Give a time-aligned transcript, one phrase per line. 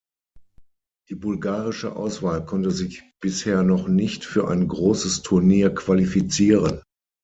[1.09, 6.81] Die bulgarische Auswahl konnte sich bisher noch nicht für ein großes Turnier qualifizieren.